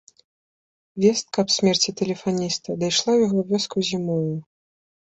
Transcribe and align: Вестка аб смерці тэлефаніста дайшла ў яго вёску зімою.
Вестка 1.05 1.43
аб 1.47 1.53
смерці 1.57 1.95
тэлефаніста 2.01 2.69
дайшла 2.83 3.09
ў 3.15 3.19
яго 3.31 3.39
вёску 3.55 3.77
зімою. 3.95 4.35